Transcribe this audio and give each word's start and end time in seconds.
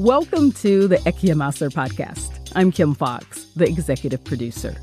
Welcome 0.00 0.52
to 0.52 0.88
the 0.88 0.96
Ehky 0.96 1.24
Ya 1.24 1.34
Masr 1.34 1.68
podcast. 1.68 2.50
I'm 2.54 2.72
Kim 2.72 2.94
Fox, 2.94 3.44
the 3.54 3.66
executive 3.66 4.24
producer. 4.24 4.74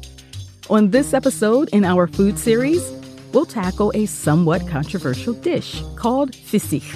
On 0.70 0.92
this 0.92 1.12
episode 1.12 1.70
in 1.70 1.86
our 1.86 2.06
food 2.06 2.38
series, 2.38 2.88
we'll 3.34 3.48
tackle 3.48 3.92
a 3.96 4.06
somewhat 4.06 4.68
controversial 4.68 5.34
dish 5.34 5.82
called 5.96 6.34
feseekh. 6.34 6.94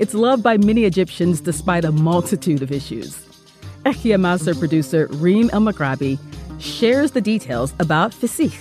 It's 0.00 0.14
loved 0.14 0.42
by 0.42 0.56
many 0.56 0.84
Egyptians 0.84 1.42
despite 1.42 1.84
a 1.84 1.92
multitude 1.92 2.62
of 2.62 2.72
issues. 2.72 3.18
Ehky 3.84 4.06
Ya 4.06 4.16
Masr 4.16 4.58
producer 4.58 5.06
Reem 5.10 5.50
Elmaghraby 5.50 6.18
shares 6.58 7.10
the 7.10 7.20
details 7.20 7.74
about 7.80 8.12
feseekh, 8.12 8.56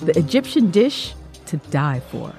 the 0.00 0.18
Egyptian 0.18 0.72
dish 0.72 1.14
to 1.46 1.58
die 1.70 2.00
for. 2.10 2.34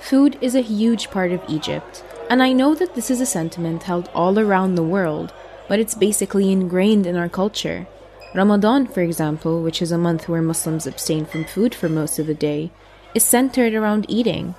Food 0.00 0.38
is 0.40 0.54
a 0.54 0.62
huge 0.62 1.10
part 1.10 1.32
of 1.32 1.42
Egypt, 1.48 2.02
and 2.30 2.42
I 2.42 2.52
know 2.52 2.74
that 2.74 2.94
this 2.94 3.10
is 3.10 3.20
a 3.20 3.26
sentiment 3.26 3.84
held 3.84 4.10
all 4.14 4.38
around 4.38 4.74
the 4.74 4.82
world, 4.82 5.32
but 5.68 5.78
it's 5.78 5.94
basically 5.94 6.52
ingrained 6.52 7.06
in 7.06 7.16
our 7.16 7.28
culture. 7.28 7.86
Ramadan, 8.34 8.86
for 8.86 9.00
example, 9.00 9.62
which 9.62 9.80
is 9.80 9.92
a 9.92 9.98
month 9.98 10.28
where 10.28 10.42
Muslims 10.42 10.86
abstain 10.86 11.24
from 11.24 11.44
food 11.44 11.74
for 11.74 11.88
most 11.88 12.18
of 12.18 12.26
the 12.26 12.34
day, 12.34 12.70
is 13.14 13.24
centered 13.24 13.74
around 13.74 14.04
eating. 14.08 14.54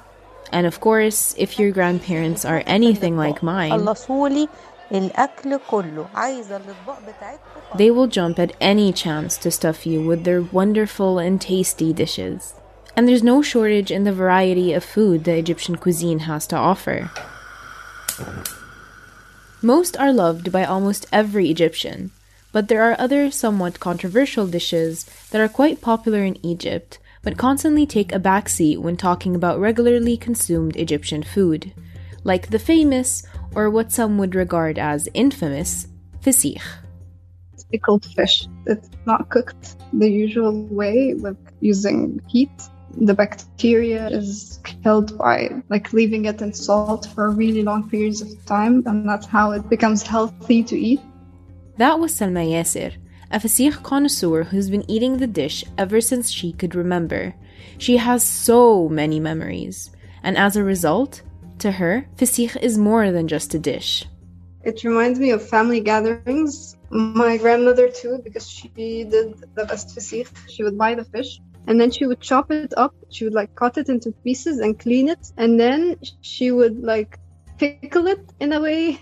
And 0.51 0.65
of 0.65 0.79
course, 0.79 1.35
if 1.37 1.59
your 1.59 1.71
grandparents 1.71 2.43
are 2.43 2.63
anything 2.65 3.15
like 3.15 3.43
mine, 3.43 3.85
they 7.77 7.91
will 7.91 8.07
jump 8.07 8.39
at 8.39 8.55
any 8.59 8.91
chance 8.91 9.37
to 9.37 9.51
stuff 9.51 9.85
you 9.85 10.01
with 10.01 10.23
their 10.23 10.41
wonderful 10.41 11.19
and 11.19 11.39
tasty 11.39 11.93
dishes. 11.93 12.55
And 12.95 13.07
there's 13.07 13.21
no 13.23 13.43
shortage 13.43 13.91
in 13.91 14.03
the 14.03 14.11
variety 14.11 14.73
of 14.73 14.83
food 14.83 15.23
the 15.23 15.37
Egyptian 15.37 15.75
cuisine 15.75 16.19
has 16.19 16.47
to 16.47 16.55
offer. 16.55 17.11
Most 19.61 19.97
are 19.97 20.13
loved 20.13 20.51
by 20.51 20.63
almost 20.63 21.05
every 21.11 21.49
Egyptian, 21.49 22.11
but 22.51 22.67
there 22.67 22.83
are 22.83 22.95
other 22.99 23.29
somewhat 23.29 23.79
controversial 23.79 24.47
dishes 24.47 25.05
that 25.31 25.41
are 25.41 25.49
quite 25.49 25.81
popular 25.81 26.23
in 26.23 26.43
Egypt, 26.45 26.97
but 27.21 27.37
constantly 27.37 27.85
take 27.85 28.13
a 28.13 28.19
backseat 28.19 28.77
when 28.77 28.95
talking 28.95 29.35
about 29.35 29.59
regularly 29.59 30.15
consumed 30.15 30.77
Egyptian 30.77 31.23
food, 31.23 31.73
like 32.23 32.49
the 32.49 32.59
famous, 32.59 33.23
or 33.53 33.69
what 33.69 33.91
some 33.91 34.17
would 34.17 34.33
regard 34.33 34.79
as 34.79 35.09
infamous, 35.13 35.87
feseekh. 36.23 36.63
Pickled 37.71 38.05
fish. 38.05 38.47
It's 38.65 38.89
not 39.05 39.29
cooked 39.29 39.75
the 39.93 40.09
usual 40.09 40.65
way 40.67 41.13
with 41.13 41.37
using 41.59 42.19
heat. 42.27 42.49
The 42.97 43.13
bacteria 43.13 44.07
is 44.07 44.59
killed 44.63 45.17
by 45.17 45.61
like 45.69 45.93
leaving 45.93 46.25
it 46.25 46.41
in 46.41 46.53
salt 46.53 47.07
for 47.13 47.29
really 47.31 47.63
long 47.63 47.89
periods 47.89 48.21
of 48.21 48.29
time, 48.45 48.83
and 48.85 49.07
that's 49.07 49.25
how 49.25 49.51
it 49.51 49.69
becomes 49.69 50.01
healthy 50.03 50.63
to 50.63 50.77
eat. 50.77 51.01
That 51.77 51.99
was 51.99 52.13
Salma 52.13 52.45
Yasser, 52.45 52.93
a 53.31 53.39
feseekh 53.39 53.83
connoisseur 53.83 54.43
who's 54.43 54.69
been 54.69 54.89
eating 54.89 55.17
the 55.17 55.27
dish 55.27 55.63
ever 55.77 56.01
since 56.01 56.29
she 56.29 56.51
could 56.51 56.75
remember. 56.75 57.35
She 57.77 57.97
has 57.97 58.23
so 58.23 58.89
many 58.89 59.19
memories, 59.19 59.91
and 60.23 60.37
as 60.37 60.55
a 60.55 60.63
result, 60.63 61.21
to 61.59 61.71
her, 61.71 62.07
feseekh 62.17 62.57
is 62.61 62.77
more 62.77 63.11
than 63.11 63.27
just 63.27 63.53
a 63.53 63.59
dish. 63.59 64.05
It 64.63 64.83
reminds 64.83 65.19
me 65.19 65.31
of 65.31 65.47
family 65.47 65.79
gatherings. 65.79 66.75
My 66.89 67.37
grandmother 67.37 67.87
too, 67.87 68.19
because 68.23 68.49
she 68.49 68.67
did 69.03 69.35
the 69.55 69.65
best 69.65 69.95
feseekh. 69.95 70.31
She 70.49 70.63
would 70.63 70.77
buy 70.77 70.95
the 70.95 71.05
fish 71.05 71.39
and 71.67 71.79
then 71.79 71.91
she 71.91 72.05
would 72.05 72.21
chop 72.21 72.51
it 72.51 72.73
up. 72.77 72.93
She 73.09 73.25
would 73.25 73.33
like 73.33 73.55
cut 73.55 73.77
it 73.77 73.89
into 73.89 74.11
pieces 74.23 74.59
and 74.59 74.77
clean 74.77 75.09
it, 75.09 75.31
and 75.37 75.59
then 75.59 75.97
she 76.21 76.51
would 76.51 76.81
like 76.83 77.19
pickle 77.57 78.07
it 78.07 78.21
in 78.39 78.53
a 78.53 78.61
way 78.61 78.99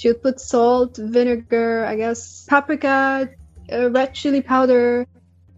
she 0.00 0.08
would 0.08 0.22
put 0.22 0.40
salt, 0.40 0.96
vinegar, 0.96 1.84
I 1.84 1.94
guess, 1.96 2.46
paprika, 2.48 3.28
uh, 3.70 3.90
red 3.90 4.14
chili 4.14 4.40
powder, 4.40 5.06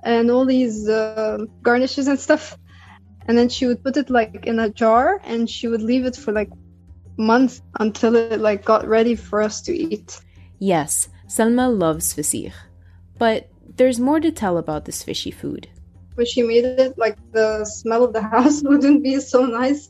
and 0.02 0.32
all 0.32 0.44
these 0.44 0.88
uh, 0.88 1.38
garnishes 1.62 2.08
and 2.08 2.18
stuff. 2.18 2.58
And 3.28 3.38
then 3.38 3.48
she 3.48 3.66
would 3.66 3.84
put 3.84 3.96
it 3.96 4.10
like 4.10 4.46
in 4.46 4.58
a 4.58 4.68
jar, 4.68 5.20
and 5.22 5.48
she 5.48 5.68
would 5.68 5.80
leave 5.80 6.06
it 6.06 6.16
for 6.16 6.32
like 6.32 6.50
months 7.16 7.62
until 7.78 8.16
it 8.16 8.40
like 8.40 8.64
got 8.64 8.84
ready 8.84 9.14
for 9.14 9.40
us 9.40 9.62
to 9.62 9.76
eat. 9.76 10.20
Yes, 10.58 11.08
Salma 11.28 11.70
loves 11.70 12.12
feseekh, 12.12 12.54
but 13.18 13.48
there's 13.76 14.00
more 14.00 14.18
to 14.18 14.32
tell 14.32 14.58
about 14.58 14.86
this 14.86 15.04
fishy 15.04 15.30
food. 15.30 15.68
When 16.14 16.26
she 16.26 16.42
made 16.42 16.64
it, 16.64 16.98
like 16.98 17.16
the 17.32 17.64
smell 17.64 18.04
of 18.04 18.12
the 18.12 18.22
house 18.34 18.62
wouldn't 18.62 19.02
be 19.02 19.18
so 19.20 19.46
nice 19.46 19.88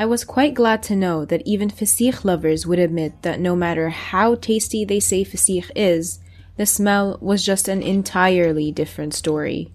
I 0.00 0.04
was 0.04 0.22
quite 0.22 0.54
glad 0.54 0.84
to 0.84 0.94
know 0.94 1.24
that 1.24 1.42
even 1.44 1.70
feseekh 1.70 2.24
lovers 2.24 2.64
would 2.64 2.78
admit 2.78 3.22
that 3.22 3.40
no 3.40 3.56
matter 3.56 3.88
how 3.88 4.36
tasty 4.36 4.84
they 4.84 5.00
say 5.00 5.24
feseekh 5.24 5.72
is, 5.74 6.20
the 6.56 6.66
smell 6.66 7.18
was 7.20 7.44
just 7.44 7.66
an 7.66 7.82
entirely 7.82 8.70
different 8.70 9.12
story. 9.12 9.72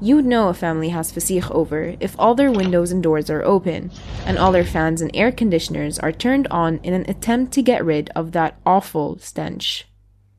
You'd 0.00 0.24
know 0.24 0.48
a 0.48 0.54
family 0.54 0.88
has 0.88 1.12
feseekh 1.12 1.48
over 1.52 1.94
if 2.00 2.16
all 2.18 2.34
their 2.34 2.50
windows 2.50 2.90
and 2.90 3.00
doors 3.00 3.30
are 3.30 3.44
open, 3.44 3.92
and 4.26 4.38
all 4.38 4.50
their 4.50 4.64
fans 4.64 5.00
and 5.00 5.12
air 5.14 5.30
conditioners 5.30 6.00
are 6.00 6.10
turned 6.10 6.48
on 6.48 6.80
in 6.82 6.94
an 6.94 7.08
attempt 7.08 7.52
to 7.52 7.62
get 7.62 7.84
rid 7.84 8.10
of 8.16 8.32
that 8.32 8.58
awful 8.66 9.20
stench. 9.20 9.86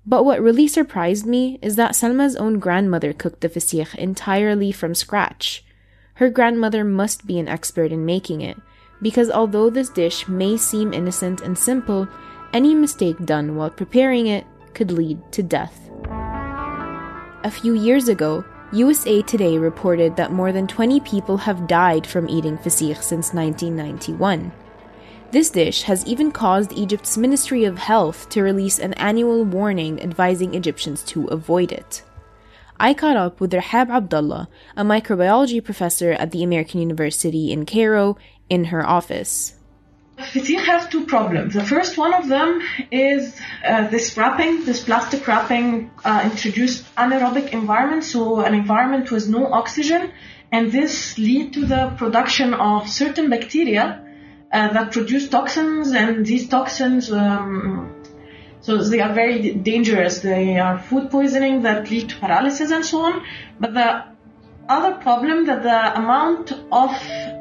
But 0.06 0.26
what 0.26 0.42
really 0.42 0.68
surprised 0.68 1.26
me 1.26 1.60
is 1.62 1.76
that 1.78 1.96
Salma's 1.96 2.36
own 2.36 2.60
grandmother 2.60 3.14
cooked 3.14 3.42
the 3.42 3.50
feseekh 3.50 3.96
entirely 3.96 4.72
from 4.72 4.94
scratch 4.96 5.64
her 6.16 6.30
grandmother 6.30 6.84
must 6.84 7.26
be 7.26 7.40
an 7.40 7.48
expert 7.48 7.92
in 7.92 8.06
making 8.06 8.42
it, 8.42 8.58
because 9.02 9.32
although 9.32 9.70
this 9.70 9.90
dish 9.90 10.28
may 10.28 10.58
seem 10.58 10.94
innocent 10.94 11.42
and 11.42 11.58
simple, 11.58 12.08
any 12.54 12.76
mistake 12.76 13.18
done 13.26 13.56
while 13.56 13.70
preparing 13.70 14.28
it 14.28 14.46
could 14.74 14.92
lead 14.92 15.20
to 15.32 15.42
death. 15.42 15.90
A 17.44 17.52
few 17.52 17.74
years 17.74 18.08
ago, 18.08 18.46
USA 18.72 19.22
Today 19.22 19.58
reported 19.58 20.16
that 20.16 20.32
more 20.32 20.52
than 20.52 20.68
20 20.68 21.00
people 21.02 21.38
have 21.38 21.68
died 21.68 22.08
from 22.08 22.30
eating 22.30 22.58
feseekh 22.58 23.04
since 23.04 23.34
1991. 23.34 24.52
This 25.34 25.50
dish 25.50 25.82
has 25.90 26.06
even 26.06 26.32
caused 26.32 26.74
Egypt's 26.74 27.18
Ministry 27.18 27.66
of 27.66 27.80
Health 27.80 28.30
to 28.30 28.44
release 28.44 28.78
an 28.78 28.94
annual 28.94 29.44
warning 29.44 30.00
advising 30.00 30.54
Egyptians 30.54 31.02
to 31.06 31.26
avoid 31.26 31.72
it. 31.72 32.04
I 32.80 32.94
caught 32.94 33.18
up 33.18 33.42
with 33.42 33.52
Rahab 33.52 33.90
Abdullah, 33.90 34.48
a 34.78 34.84
microbiology 34.84 35.64
professor 35.64 36.12
at 36.12 36.30
the 36.30 36.44
American 36.44 36.82
University 36.82 37.52
in 37.52 37.66
Cairo, 37.66 38.16
in 38.48 38.66
her 38.66 38.86
office. 38.86 39.56
Feseekh 40.20 40.66
has 40.66 40.88
two 40.90 41.08
problems. 41.08 41.56
The 41.56 41.64
first 41.64 41.98
one 41.98 42.14
of 42.14 42.28
them 42.28 42.62
is 42.92 43.36
uh, 43.66 43.88
this 43.88 44.16
wrapping, 44.16 44.66
this 44.66 44.84
plastic 44.84 45.28
wrapping 45.28 45.90
uh, 46.06 46.30
introduced 46.32 46.86
anaerobic 46.96 47.54
environment, 47.54 48.04
so 48.04 48.42
an 48.42 48.54
environment 48.54 49.10
with 49.10 49.28
no 49.28 49.52
oxygen, 49.52 50.12
and 50.52 50.72
this 50.72 51.18
lead 51.18 51.54
to 51.54 51.66
the 51.66 51.92
production 51.98 52.54
of 52.54 52.88
certain 52.88 53.32
bacteria 53.32 54.04
that 54.54 54.92
produce 54.92 55.30
toxins, 55.30 55.92
and 55.92 56.26
these 56.26 56.48
toxins 56.48 57.12
um, 57.12 57.94
so 58.64 58.78
they 58.78 59.02
are 59.02 59.14
very 59.14 59.52
dangerous. 59.56 60.22
They 60.22 60.58
are 60.58 60.80
food 60.80 61.12
poisoning 61.12 61.64
that 61.64 61.90
lead 61.92 62.10
to 62.10 62.16
paralysis 62.16 62.72
and 62.72 62.86
so 62.86 63.02
on. 63.02 63.22
But 63.60 63.74
the 63.74 64.06
other 64.70 64.96
problem 65.02 65.48
that 65.48 65.64
the 65.64 66.00
amount 66.00 66.54
of 66.72 66.92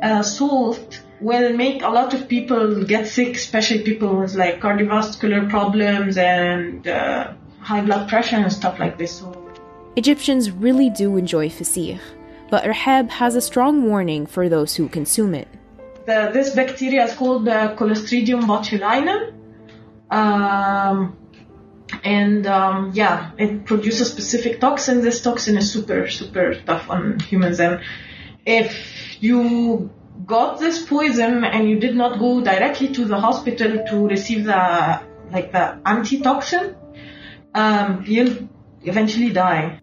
uh, 0.03 0.25
salt 0.25 1.01
will 1.21 1.57
make 1.57 1.83
a 1.83 1.89
lot 1.89 2.13
of 2.13 2.29
people 2.29 2.83
get 2.85 3.07
sick, 3.07 3.37
especially 3.37 3.85
people 3.85 4.17
with 4.17 4.35
like 4.35 4.61
cardiovascular 4.61 5.49
problems 5.49 6.17
and 6.17 6.89
uh, 6.89 7.33
high 7.61 7.83
blood 7.83 8.09
pressure 8.09 8.37
and 8.37 8.53
stuff 8.53 8.81
like 8.81 8.99
this. 8.99 9.21
So 9.21 9.53
Egyptians 9.95 10.51
really 10.51 10.91
do 10.91 11.17
enjoy 11.17 11.49
feseekh, 11.49 12.01
but 12.51 12.67
Rahab 12.67 13.11
has 13.11 13.37
a 13.37 13.41
strong 13.41 13.85
warning 13.85 14.27
for 14.27 14.49
those 14.49 14.75
who 14.75 14.89
consume 14.89 15.37
it. 15.37 15.47
The, 16.07 16.31
this 16.33 16.55
bacteria 16.55 17.05
is 17.05 17.15
called 17.15 17.45
the 17.45 17.75
Clostridium 17.79 18.43
botulinum 18.43 19.33
um, 20.11 21.17
and 22.05 22.47
um, 22.47 22.93
yeah, 22.95 23.33
it 23.39 23.65
produces 23.65 24.11
specific 24.11 24.61
toxin. 24.61 25.01
This 25.03 25.23
toxin 25.23 25.57
is 25.57 25.73
super, 25.73 26.09
super 26.09 26.55
tough 26.55 26.91
on 26.91 27.21
humans. 27.21 27.61
And 27.61 27.81
if 28.45 29.23
you 29.23 29.91
got 30.27 30.61
this 30.61 30.85
poison 30.85 31.45
and 31.45 31.69
you 31.69 31.79
did 31.79 31.95
not 31.95 32.19
go 32.19 32.43
directly 32.43 32.89
to 32.89 33.05
the 33.05 33.19
hospital 33.19 33.85
to 33.89 34.09
receive 34.09 34.45
the 34.45 35.03
like 35.31 35.53
the 35.53 35.81
antitoxin, 35.87 36.77
um, 37.55 38.05
you'll 38.07 38.49
eventually 38.83 39.31
die. 39.31 39.82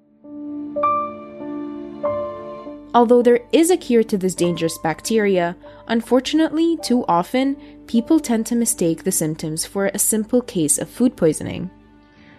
Although 2.94 3.22
there 3.22 3.42
is 3.52 3.70
a 3.70 3.78
cure 3.78 4.04
to 4.04 4.18
this 4.18 4.34
dangerous 4.34 4.78
bacteria, 4.80 5.56
unfortunately, 5.88 6.78
too 6.78 7.06
often, 7.08 7.56
people 7.86 8.20
tend 8.20 8.48
to 8.48 8.56
mistake 8.56 9.04
the 9.04 9.12
symptoms 9.12 9.66
for 9.66 9.88
a 9.88 10.00
simple 10.00 10.42
case 10.42 10.80
of 10.80 10.90
food 10.90 11.16
poisoning. 11.16 11.70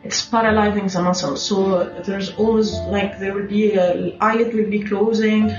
It's 0.03 0.25
paralyzing 0.25 0.89
the 0.89 1.03
muscles, 1.03 1.43
so 1.43 1.85
there's 2.05 2.33
always 2.35 2.73
like 2.89 3.21
there 3.21 3.35
will 3.35 3.47
be 3.47 3.75
a 3.75 4.17
eyelid 4.19 4.55
will 4.55 4.71
be 4.71 4.83
closing, 4.83 5.55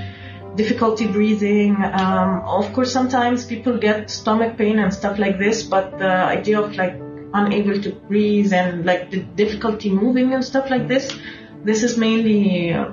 difficulty 0.55 1.07
breathing. 1.07 1.75
Um, 1.75 2.41
of 2.45 2.73
course, 2.73 2.91
sometimes 2.91 3.45
people 3.45 3.77
get 3.77 4.09
stomach 4.09 4.57
pain 4.57 4.79
and 4.79 4.93
stuff 4.93 5.19
like 5.19 5.37
this, 5.37 5.63
but 5.63 5.99
the 5.99 6.11
idea 6.11 6.59
of 6.59 6.75
like 6.75 6.99
unable 7.33 7.81
to 7.81 7.91
breathe 7.91 8.51
and 8.51 8.85
like 8.85 9.11
the 9.11 9.19
difficulty 9.19 9.89
moving 9.89 10.33
and 10.33 10.43
stuff 10.43 10.69
like 10.69 10.87
this, 10.87 11.15
this 11.63 11.83
is 11.83 11.97
mainly 11.97 12.73
uh, 12.73 12.89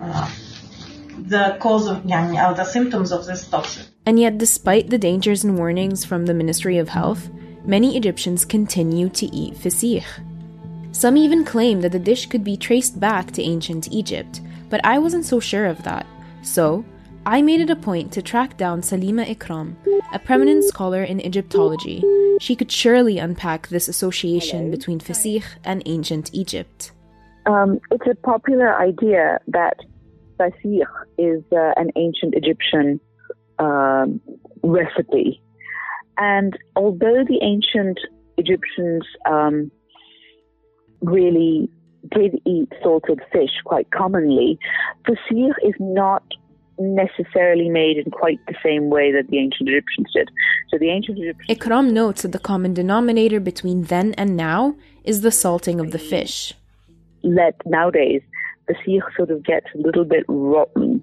uh, 0.00 0.30
the 1.26 1.56
cause 1.60 1.88
of 1.88 1.98
yani, 2.04 2.38
or 2.38 2.54
the 2.54 2.64
symptoms 2.64 3.12
of 3.12 3.26
this 3.26 3.48
toxin. 3.48 3.84
And 4.06 4.18
yet, 4.20 4.38
despite 4.38 4.90
the 4.90 4.98
dangers 4.98 5.44
and 5.44 5.58
warnings 5.58 6.04
from 6.04 6.26
the 6.26 6.34
Ministry 6.34 6.78
of 6.78 6.88
Health, 6.88 7.28
many 7.64 7.96
Egyptians 7.96 8.44
continue 8.44 9.08
to 9.10 9.26
eat 9.34 9.54
feseekh. 9.54 10.06
Some 10.92 11.16
even 11.16 11.44
claim 11.44 11.80
that 11.80 11.92
the 11.92 11.98
dish 11.98 12.26
could 12.26 12.44
be 12.44 12.56
traced 12.56 12.98
back 13.00 13.32
to 13.32 13.42
ancient 13.42 13.92
Egypt, 13.92 14.40
but 14.70 14.80
I 14.84 14.98
wasn't 14.98 15.24
so 15.24 15.40
sure 15.40 15.66
of 15.66 15.82
that. 15.82 16.06
So, 16.42 16.84
I 17.26 17.42
made 17.42 17.60
it 17.60 17.70
a 17.70 17.76
point 17.76 18.12
to 18.12 18.22
track 18.22 18.56
down 18.56 18.82
Salima 18.82 19.26
Ikram, 19.26 19.74
a 20.12 20.18
prominent 20.20 20.62
scholar 20.62 21.02
in 21.02 21.20
Egyptology. 21.20 22.04
She 22.40 22.54
could 22.54 22.70
surely 22.70 23.18
unpack 23.18 23.66
this 23.66 23.88
association 23.88 24.66
Hello. 24.66 24.70
between 24.70 25.00
feseekh 25.00 25.46
and 25.64 25.82
ancient 25.86 26.30
Egypt. 26.32 26.92
Um, 27.46 27.80
it's 27.90 28.06
a 28.06 28.14
popular 28.14 28.80
idea 28.80 29.40
that 29.48 29.76
feseekh 30.38 30.86
is 31.18 31.42
uh, 31.52 31.72
an 31.76 31.90
ancient 31.96 32.34
Egyptian 32.34 33.00
um, 33.58 34.20
recipe. 34.62 35.42
And 36.18 36.56
although 36.74 37.24
the 37.26 37.38
ancient 37.42 37.98
Egyptians 38.36 39.04
um, 39.30 39.70
really 41.00 41.68
did 42.14 42.40
eat 42.44 42.72
salted 42.82 43.20
fish 43.32 43.50
quite 43.64 43.90
commonly, 43.90 44.58
feseekh 45.06 45.54
is 45.62 45.74
not 45.78 46.22
necessarily 46.78 47.68
made 47.68 47.96
in 47.96 48.10
quite 48.10 48.38
the 48.46 48.54
same 48.62 48.90
way 48.90 49.10
that 49.12 49.28
the 49.28 49.38
ancient 49.38 49.68
Egyptians 49.68 50.08
did. 50.14 50.28
So 50.70 50.78
the 50.78 50.90
ancient 50.90 51.18
Egyptians. 51.18 51.58
Ikram 51.58 51.92
notes 51.92 52.22
that 52.22 52.32
the 52.32 52.38
common 52.38 52.74
denominator 52.74 53.40
between 53.40 53.84
then 53.84 54.14
and 54.14 54.36
now 54.36 54.76
is 55.04 55.22
the 55.22 55.30
salting 55.30 55.80
of 55.80 55.90
the 55.92 55.98
fish. 55.98 56.52
Let 57.22 57.54
nowadays 57.66 58.22
the 58.68 58.74
feseekh 58.74 59.16
sort 59.16 59.30
of 59.30 59.44
gets 59.44 59.66
a 59.74 59.78
little 59.78 60.04
bit 60.04 60.24
rotten. 60.28 61.02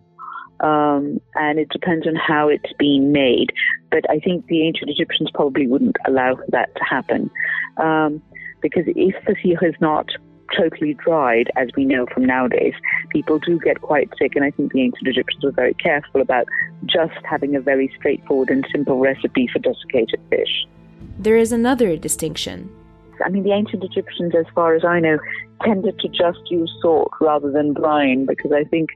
Um, 0.60 1.20
and 1.36 1.60
it 1.60 1.70
depends 1.70 2.08
on 2.08 2.16
how 2.16 2.48
it's 2.48 2.72
being 2.80 3.12
made. 3.12 3.52
But 3.92 4.10
I 4.10 4.20
think 4.20 4.46
the 4.48 4.66
ancient 4.66 4.90
Egyptians 4.90 5.30
probably 5.34 5.68
wouldn't 5.68 5.98
allow 6.08 6.38
that 6.50 6.74
to 6.76 6.84
happen. 6.84 7.30
Um, 7.78 8.22
because 8.62 8.84
if 8.88 9.16
the 9.26 9.34
feseekh 9.34 9.68
is 9.68 9.76
not 9.82 10.10
totally 10.56 10.94
dried, 10.94 11.50
as 11.56 11.70
we 11.76 11.84
know 11.84 12.06
from 12.14 12.26
nowadays, 12.26 12.74
people 13.10 13.40
do 13.40 13.60
get 13.60 13.82
quite 13.82 14.10
sick. 14.18 14.36
And 14.36 14.46
I 14.46 14.52
think 14.52 14.72
the 14.72 14.82
ancient 14.82 15.08
Egyptians 15.08 15.44
were 15.44 15.52
very 15.52 15.74
careful 15.74 16.22
about 16.22 16.48
just 16.86 17.14
having 17.30 17.56
a 17.56 17.62
very 17.62 17.92
straightforward 17.98 18.50
and 18.50 18.66
simple 18.72 19.00
recipe 19.00 19.50
for 19.52 19.60
desiccated 19.60 20.22
fish. 20.30 20.66
There 21.20 21.38
is 21.38 21.52
another 21.52 21.98
distinction. 21.98 22.70
I 23.26 23.30
mean, 23.30 23.44
the 23.44 23.52
ancient 23.52 23.84
Egyptians, 23.84 24.34
as 24.38 24.46
far 24.54 24.76
as 24.76 24.84
I 24.86 25.00
know, 25.00 25.18
tended 25.64 26.00
to 26.00 26.08
just 26.10 26.40
use 26.50 26.72
salt 26.82 27.12
rather 27.22 27.52
than 27.52 27.74
brine 27.74 28.26
because 28.26 28.52
I 28.52 28.64
think 28.64 28.90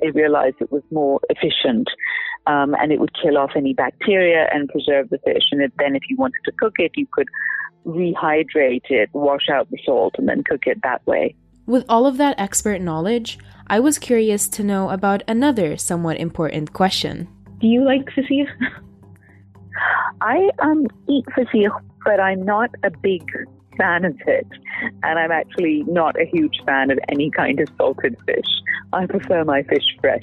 they 0.00 0.10
realized 0.10 0.56
it 0.60 0.72
was 0.72 0.82
more 0.90 1.20
efficient. 1.30 1.88
Um, 2.46 2.74
and 2.78 2.92
it 2.92 3.00
would 3.00 3.12
kill 3.22 3.38
off 3.38 3.52
any 3.56 3.72
bacteria 3.72 4.48
and 4.52 4.68
preserve 4.68 5.08
the 5.08 5.18
fish. 5.24 5.44
And 5.50 5.60
then, 5.78 5.96
if 5.96 6.02
you 6.10 6.16
wanted 6.16 6.40
to 6.44 6.52
cook 6.52 6.74
it, 6.78 6.92
you 6.94 7.06
could 7.10 7.28
rehydrate 7.86 8.90
it, 8.90 9.08
wash 9.14 9.48
out 9.50 9.70
the 9.70 9.78
salt, 9.84 10.16
and 10.18 10.28
then 10.28 10.44
cook 10.44 10.66
it 10.66 10.80
that 10.82 11.06
way. 11.06 11.34
With 11.66 11.86
all 11.88 12.06
of 12.06 12.18
that 12.18 12.38
expert 12.38 12.82
knowledge, 12.82 13.38
I 13.66 13.80
was 13.80 13.98
curious 13.98 14.46
to 14.48 14.62
know 14.62 14.90
about 14.90 15.22
another 15.26 15.78
somewhat 15.78 16.18
important 16.18 16.74
question. 16.74 17.28
Do 17.60 17.66
you 17.66 17.82
like 17.82 18.04
feseekh? 18.14 18.48
I 20.20 20.50
um, 20.60 20.86
eat 21.08 21.24
feseekh, 21.36 21.80
but 22.04 22.20
I'm 22.20 22.44
not 22.44 22.70
a 22.82 22.90
big 22.90 23.22
fan 23.76 24.04
of 24.04 24.16
it. 24.26 24.46
And 25.02 25.18
I'm 25.18 25.30
actually 25.30 25.84
not 25.86 26.20
a 26.20 26.26
huge 26.26 26.60
fan 26.66 26.90
of 26.90 26.98
any 27.08 27.30
kind 27.30 27.60
of 27.60 27.68
salted 27.76 28.16
fish. 28.26 28.50
I 28.92 29.06
prefer 29.06 29.44
my 29.44 29.62
fish 29.62 29.84
fresh. 30.00 30.22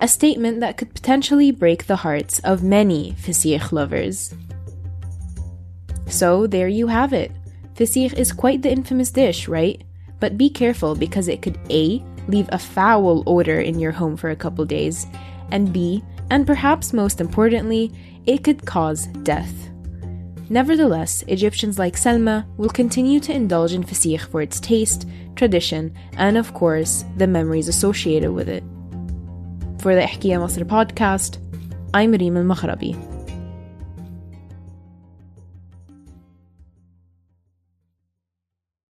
a 0.00 0.06
statement 0.08 0.60
that 0.60 0.76
could 0.76 0.94
potentially 0.94 1.50
break 1.50 1.86
the 1.86 1.96
hearts 1.96 2.38
of 2.40 2.62
many 2.62 3.12
feseekh 3.12 3.72
lovers. 3.72 4.34
So, 6.06 6.46
there 6.46 6.68
you 6.68 6.86
have 6.86 7.12
it. 7.12 7.32
Feseekh 7.74 8.14
is 8.14 8.32
quite 8.32 8.62
the 8.62 8.70
infamous 8.70 9.10
dish, 9.10 9.48
right? 9.48 9.82
But 10.20 10.38
be 10.38 10.50
careful 10.50 10.94
because 10.94 11.28
it 11.28 11.42
could 11.42 11.58
A. 11.70 12.02
leave 12.28 12.48
a 12.52 12.58
foul 12.58 13.22
odor 13.26 13.60
in 13.60 13.78
your 13.78 13.92
home 13.92 14.16
for 14.16 14.30
a 14.30 14.36
couple 14.36 14.64
days, 14.64 15.06
and 15.50 15.72
B. 15.72 16.02
and 16.30 16.46
perhaps 16.46 16.92
most 16.92 17.20
importantly, 17.20 17.90
it 18.28 18.44
could 18.44 18.66
cause 18.66 19.06
death. 19.24 19.54
Nevertheless, 20.50 21.24
Egyptians 21.28 21.78
like 21.78 21.96
Salma 21.96 22.46
will 22.58 22.68
continue 22.68 23.20
to 23.20 23.32
indulge 23.32 23.72
in 23.72 23.82
feseekh 23.82 24.28
for 24.28 24.42
its 24.42 24.60
taste, 24.60 25.08
tradition, 25.34 25.94
and 26.12 26.36
of 26.36 26.52
course, 26.52 27.04
the 27.16 27.26
memories 27.26 27.68
associated 27.68 28.32
with 28.32 28.48
it. 28.48 28.62
For 29.80 29.94
the 29.94 30.02
Ehky 30.02 30.30
Ya 30.30 30.38
Masr 30.38 30.64
podcast, 30.64 31.38
I'm 31.94 32.12
Reem 32.12 32.34
Elmaghraby. 32.34 33.17